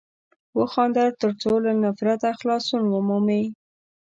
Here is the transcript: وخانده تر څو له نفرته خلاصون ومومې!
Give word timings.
وخانده 0.59 1.03
تر 1.21 1.31
څو 1.41 1.51
له 1.65 1.71
نفرته 1.83 2.27
خلاصون 2.39 2.83
ومومې! 2.89 3.43